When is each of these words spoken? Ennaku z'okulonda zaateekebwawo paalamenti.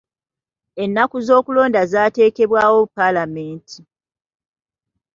Ennaku 0.83 1.17
z'okulonda 1.25 1.81
zaateekebwawo 1.91 2.79
paalamenti. 2.95 3.79